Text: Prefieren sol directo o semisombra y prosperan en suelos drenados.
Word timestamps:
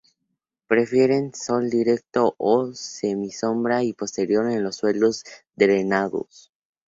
Prefieren 0.67 1.27
sol 1.39 1.69
directo 1.73 2.33
o 2.39 2.73
semisombra 2.73 3.83
y 3.83 3.93
prosperan 3.93 4.49
en 4.51 4.73
suelos 4.73 5.23
drenados. 5.55 6.51